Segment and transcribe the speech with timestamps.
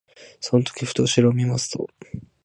[0.39, 1.87] その時ふと後ろを見ますと、